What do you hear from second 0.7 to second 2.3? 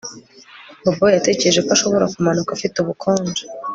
Bobo yatekereje ko ashobora